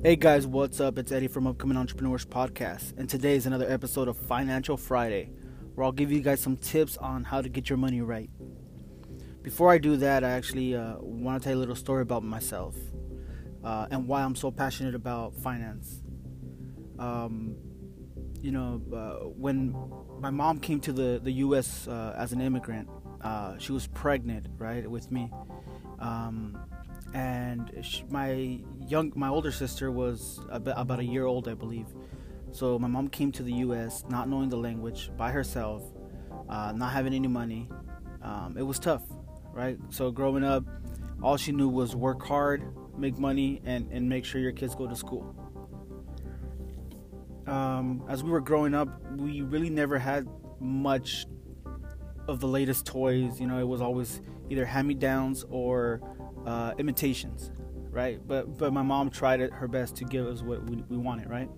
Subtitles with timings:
[0.00, 0.96] Hey guys, what's up?
[0.96, 5.32] It's Eddie from Upcoming Entrepreneurs Podcast, and today is another episode of Financial Friday,
[5.74, 8.30] where I'll give you guys some tips on how to get your money right.
[9.42, 12.22] Before I do that, I actually uh, want to tell you a little story about
[12.22, 12.76] myself
[13.64, 16.00] uh, and why I'm so passionate about finance.
[17.00, 17.56] Um,
[18.40, 19.74] you know, uh, when
[20.20, 21.88] my mom came to the, the U.S.
[21.88, 22.88] Uh, as an immigrant,
[23.22, 25.32] uh, she was pregnant, right, with me.
[25.98, 26.56] Um,
[27.14, 31.86] and she, my young my older sister was about, a year old i believe.
[32.50, 35.82] So my mom came to the us not knowing the language by herself
[36.48, 37.68] uh, not having any money.
[38.22, 39.02] Um, it was tough
[39.52, 39.76] right?
[39.90, 40.64] So growing up
[41.22, 42.62] all she knew was work hard
[42.96, 45.34] make money and, and make sure your kids go to school.
[47.46, 50.28] Um, as we were growing up we really never had
[50.60, 51.26] much
[52.28, 53.40] of the latest toys.
[53.40, 54.20] You know it was always
[54.50, 56.00] either hand-me-downs or
[56.46, 57.50] uh, imitations,
[57.90, 58.20] right?
[58.26, 61.28] But but my mom tried it, her best to give us what we, we wanted,
[61.28, 61.48] right?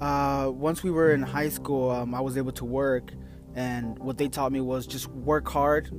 [0.00, 3.12] Uh, once we were in high school, um, I was able to work,
[3.54, 5.90] and what they taught me was just work hard,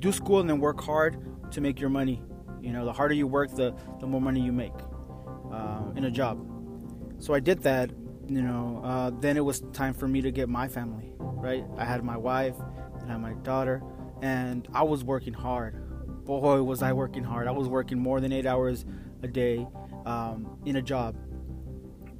[0.00, 1.16] do school, and then work hard
[1.52, 2.22] to make your money.
[2.60, 4.74] You know, the harder you work, the the more money you make
[5.52, 6.46] uh, in a job.
[7.18, 7.90] So I did that.
[8.28, 11.12] You know, uh, then it was time for me to get my family.
[11.18, 12.54] Right, I had my wife
[13.00, 13.82] and I had my daughter,
[14.22, 15.81] and I was working hard
[16.40, 17.48] boy, was I working hard.
[17.48, 18.84] I was working more than eight hours
[19.22, 19.66] a day
[20.06, 21.16] um, in a job,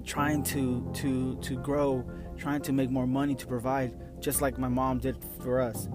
[0.04, 2.04] trying to to to grow,
[2.36, 5.88] trying to make more money to provide, just like my mom did for us.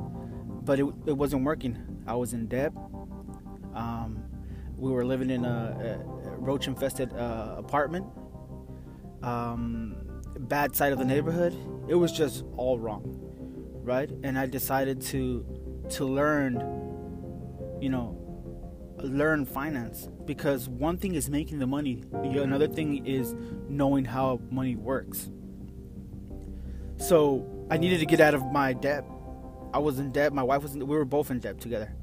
[0.64, 1.78] But it, it wasn't working.
[2.06, 2.74] I was in debt.
[3.74, 4.24] Um,
[4.76, 8.06] we were living in a, a roach-infested uh, apartment.
[9.24, 9.96] Um,
[10.40, 11.56] bad side of the neighborhood.
[11.88, 13.04] It was just all wrong,
[13.84, 14.10] right?
[14.24, 15.46] And I decided to
[15.90, 16.60] to learn
[17.82, 18.18] you know,
[19.00, 23.36] learn finance because one thing is making the money, another thing is
[23.70, 25.30] knowing how money works.
[26.98, 29.06] So I needed to get out of my debt.
[29.74, 30.34] I was in debt.
[30.34, 30.74] My wife was.
[30.74, 31.94] In, we were both in debt together.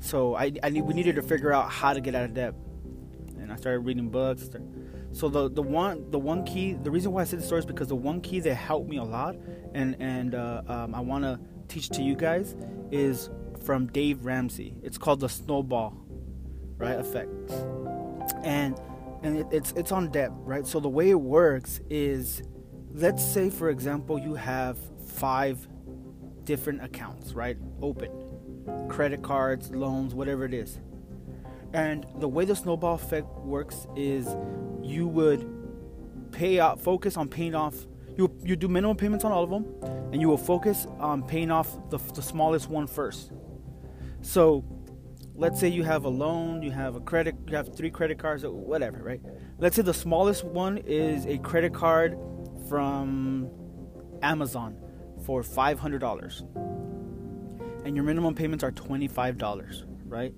[0.00, 2.54] So I, I we needed to figure out how to get out of debt.
[3.38, 4.50] And I started reading books.
[5.12, 7.66] So the the one the one key the reason why I said the story is
[7.66, 9.36] because the one key that helped me a lot
[9.72, 12.56] and and uh, um, I want to teach to you guys
[12.90, 13.30] is
[13.64, 14.74] from Dave Ramsey.
[14.82, 15.96] It's called the snowball,
[16.76, 16.98] right?
[16.98, 17.50] Effect,
[18.42, 18.78] and
[19.22, 20.66] and it, it's it's on debt, right?
[20.66, 22.42] So the way it works is,
[22.92, 24.76] let's say for example you have
[25.06, 25.66] five
[26.44, 27.56] different accounts, right?
[27.80, 28.10] Open,
[28.88, 30.78] credit cards, loans, whatever it is.
[31.72, 34.36] And the way the snowball effect works is
[34.82, 37.74] you would pay out, focus on paying off.
[38.16, 39.66] You, you do minimum payments on all of them,
[40.12, 43.32] and you will focus on paying off the, the smallest one first.
[44.24, 44.64] So,
[45.34, 48.42] let's say you have a loan, you have a credit, you have three credit cards,
[48.46, 49.20] whatever, right?
[49.58, 52.16] Let's say the smallest one is a credit card
[52.66, 53.50] from
[54.22, 54.78] Amazon
[55.26, 56.40] for $500.
[57.84, 60.32] And your minimum payments are $25, right?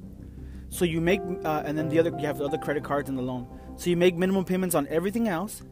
[0.68, 3.16] So you make, uh, and then the other, you have the other credit cards and
[3.16, 3.46] the loan.
[3.76, 5.62] So you make minimum payments on everything else,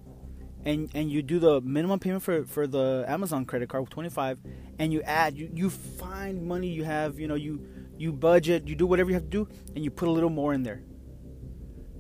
[0.64, 4.38] and and you do the minimum payment for for the Amazon credit card with 25,
[4.78, 7.66] and you add, you you find money you have, you know, you
[7.98, 10.54] you budget, you do whatever you have to do, and you put a little more
[10.54, 10.82] in there.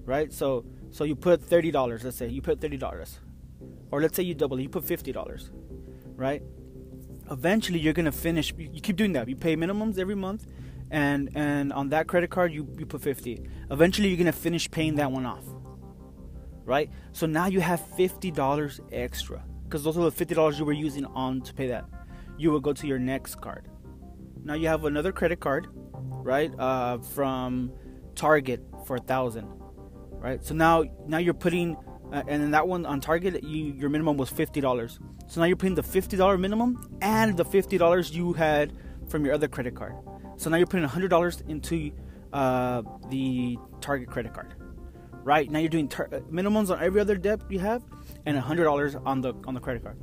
[0.04, 0.32] Right?
[0.32, 3.20] So so you put thirty dollars, let's say you put thirty dollars.
[3.90, 5.50] Or let's say you double you put fifty dollars.
[6.16, 6.42] Right?
[7.30, 9.28] Eventually you're gonna finish you keep doing that.
[9.28, 10.46] You pay minimums every month
[10.90, 14.94] and and on that credit card you, you put 50 eventually you're gonna finish paying
[14.94, 15.44] that one off
[16.64, 21.04] right so now you have $50 extra because those are the $50 you were using
[21.06, 21.84] on to pay that
[22.36, 23.68] you will go to your next card
[24.44, 25.68] now you have another credit card
[26.24, 26.52] right?
[26.58, 27.72] Uh, from
[28.14, 29.46] Target for a thousand,
[30.10, 30.42] right?
[30.44, 31.76] So now now you're putting,
[32.12, 34.98] uh, and then that one on Target, you your minimum was fifty dollars.
[35.28, 38.72] So now you're putting the fifty dollar minimum and the fifty dollars you had
[39.08, 39.94] from your other credit card.
[40.36, 41.92] So now you're putting hundred dollars into
[42.32, 44.54] uh, the Target credit card,
[45.22, 45.50] right?
[45.50, 47.82] Now you're doing tar- uh, minimums on every other debt you have,
[48.26, 49.98] and hundred dollars on the on the credit card.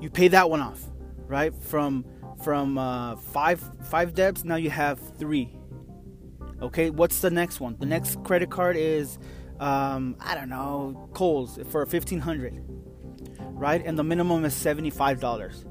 [0.00, 0.82] You pay that one off,
[1.28, 1.54] right?
[1.54, 2.04] From
[2.42, 5.56] from uh, five five debts now you have three.
[6.60, 7.76] Okay what's the next one?
[7.78, 9.18] The next credit card is
[9.60, 12.64] um, i don't know Kohl's for 1500
[13.54, 13.82] right?
[13.84, 15.64] And the minimum is $75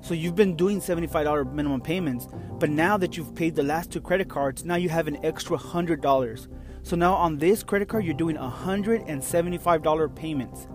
[0.00, 2.26] so you've been doing $75 minimum payments
[2.58, 5.56] but now that you've paid the last two credit cards now you have an extra
[5.56, 6.48] $100
[6.82, 10.66] so now on this credit card you're doing $175 payments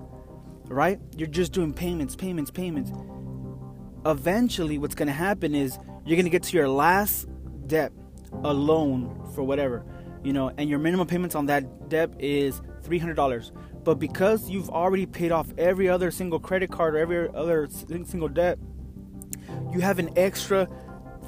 [0.69, 0.99] right?
[1.15, 2.91] You're just doing payments payments payments
[4.05, 7.27] eventually what's going to happen is you're going to get to your last
[7.67, 7.91] debt
[8.43, 9.85] a loan for whatever
[10.23, 13.51] you know, and your minimum payments on that debt is $300.
[13.83, 18.29] But because you've already paid off every other single credit card or every other single
[18.29, 18.57] debt,
[19.71, 20.67] you have an extra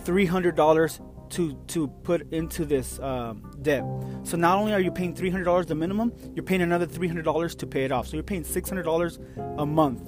[0.04, 3.84] $300 to to put into this um, debt.
[4.24, 7.08] So not only are you paying three hundred dollars the minimum, you're paying another three
[7.08, 8.08] hundred dollars to pay it off.
[8.08, 9.20] So you're paying six hundred dollars
[9.58, 10.08] a month,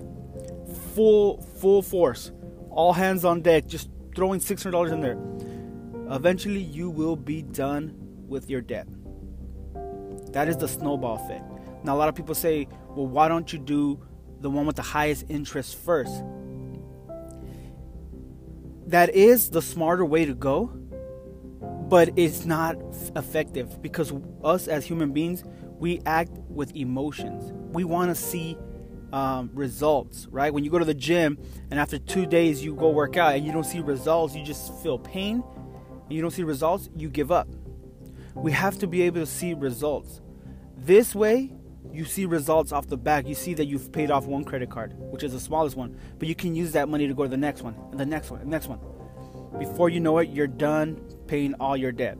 [0.93, 2.31] full full force,
[2.77, 5.17] all hands on deck, just throwing six hundred dollars in there.
[6.15, 7.93] Eventually, you will be done
[8.27, 8.87] with your debt.
[10.31, 11.43] That is the snowball effect.
[11.83, 13.99] Now, a lot of people say, well, why don't you do
[14.41, 16.23] the one with the highest interest first?
[18.85, 20.67] That is the smarter way to go,
[21.89, 22.77] but it's not
[23.15, 24.13] effective because
[24.43, 25.43] us as human beings,
[25.79, 27.51] we act with emotions.
[27.73, 28.55] We want to see
[29.13, 30.53] um, results, right?
[30.53, 31.37] When you go to the gym
[31.71, 34.73] and after two days you go work out and you don't see results, you just
[34.81, 35.43] feel pain,
[36.09, 37.47] you don't see results, you give up.
[38.35, 40.21] We have to be able to see results.
[40.77, 41.51] This way,
[41.91, 43.27] you see results off the back.
[43.27, 46.27] You see that you've paid off one credit card, which is the smallest one, but
[46.27, 48.41] you can use that money to go to the next one, and the next one,
[48.41, 48.79] and the next one.
[49.57, 52.17] Before you know it, you're done paying all your debt.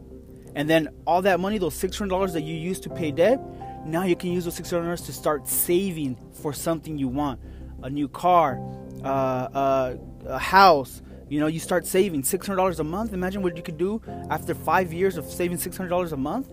[0.56, 3.40] And then all that money, those $600 that you used to pay debt,
[3.86, 7.40] now you can use those $600 to start saving for something you want
[7.84, 8.60] a new car,
[9.04, 9.96] uh, uh,
[10.26, 11.02] a house.
[11.30, 13.14] You know, you start saving $600 a month.
[13.14, 16.50] Imagine what you could do after five years of saving $600 a month.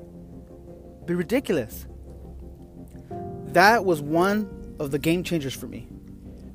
[1.07, 1.87] Be ridiculous
[3.55, 5.89] that was one of the game changers for me.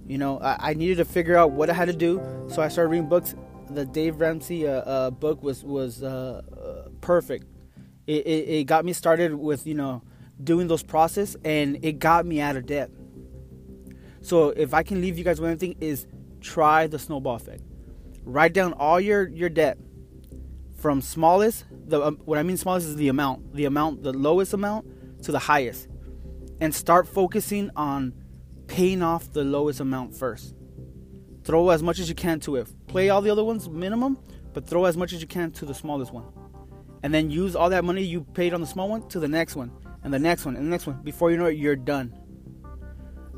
[0.05, 2.67] You know, I, I, needed to figure out what I had to do, so I
[2.67, 3.35] started reading books.
[3.69, 7.45] The Dave Ramsey uh, uh, book was was uh, uh perfect.
[8.07, 10.01] It, it, it got me started with you know
[10.43, 12.91] doing those process, and it got me out of debt.
[14.21, 16.07] So if I can leave you guys with anything, is
[16.41, 17.63] try the snowball effect.
[18.23, 19.77] Write down all your your debt
[20.77, 21.65] from smallest.
[21.87, 24.85] The um, what I mean smallest is the amount, the amount, the lowest amount
[25.23, 25.87] to the highest
[26.61, 28.13] and start focusing on
[28.67, 30.55] paying off the lowest amount first.
[31.43, 32.67] Throw as much as you can to it.
[32.87, 34.17] Play all the other ones minimum,
[34.53, 36.25] but throw as much as you can to the smallest one.
[37.01, 39.55] And then use all that money you paid on the small one to the next
[39.55, 39.71] one,
[40.03, 41.01] and the next one, and the next one.
[41.03, 42.13] Before you know it, you're done.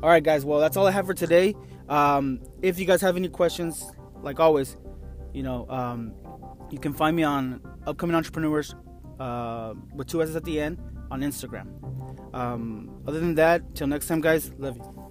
[0.02, 0.44] All right, guys.
[0.44, 1.54] Well, that's all I have for today.
[1.88, 3.92] Um, if you guys have any questions,
[4.22, 4.76] like always,
[5.32, 6.14] you know, um,
[6.70, 8.74] you can find me on Upcoming Entrepreneurs
[9.20, 10.78] uh, with two S's at the end
[11.10, 11.68] on Instagram.
[12.34, 15.02] Um, other than that, till next time, guys, love you.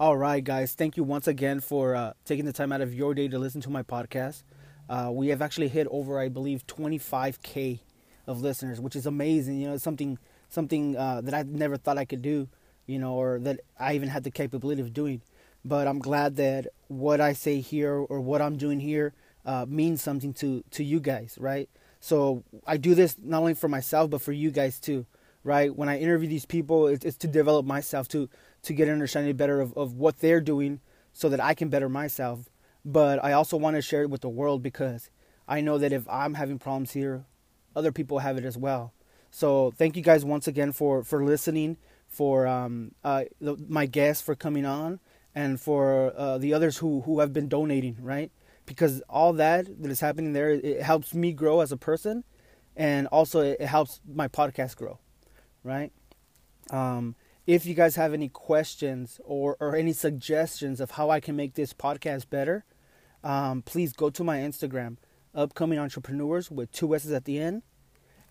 [0.00, 3.14] All right, guys, thank you once again for uh, taking the time out of your
[3.14, 4.44] day to listen to my podcast.
[4.88, 7.80] Uh, we have actually hit over, I believe, 25k
[8.26, 9.60] of listeners, which is amazing.
[9.60, 10.18] You know, something
[10.48, 12.48] something uh, that I never thought I could do,
[12.86, 15.20] you know, or that I even had the capability of doing.
[15.64, 19.12] But I'm glad that what I say here or what I'm doing here
[19.44, 21.68] uh, means something to to you guys, right?
[22.00, 25.06] So I do this not only for myself but for you guys too,
[25.42, 25.74] right?
[25.74, 28.28] When I interview these people, it's, it's to develop myself to
[28.62, 30.80] to get an understanding better of, of what they're doing
[31.12, 32.48] so that I can better myself.
[32.88, 35.10] But I also want to share it with the world because
[35.46, 37.26] I know that if I'm having problems here,
[37.76, 38.94] other people have it as well.
[39.30, 41.76] So thank you guys once again for for listening,
[42.06, 45.00] for um, uh, the, my guests for coming on,
[45.34, 47.98] and for uh, the others who who have been donating.
[48.00, 48.30] Right,
[48.68, 52.22] because all that that is happening there it helps me grow as a person
[52.76, 54.98] and also it helps my podcast grow
[55.64, 55.90] right
[56.70, 57.16] um,
[57.46, 61.54] if you guys have any questions or, or any suggestions of how i can make
[61.54, 62.64] this podcast better
[63.24, 64.96] um, please go to my instagram
[65.34, 67.62] upcoming entrepreneurs with two s's at the end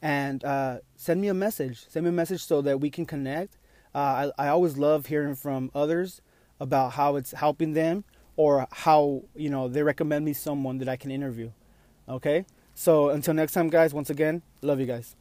[0.02, 3.58] and uh, send me a message send me a message so that we can connect
[3.98, 6.22] uh, I, I always love hearing from others
[6.60, 8.04] about how it's helping them
[8.36, 11.52] or how you know they recommend me someone that I can interview.
[12.08, 12.46] Okay?
[12.76, 15.16] So until next time guys, once again, love you guys.